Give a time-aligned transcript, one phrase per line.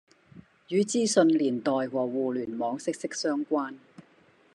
[0.69, 3.75] 與資訊年代和互聯網息息相關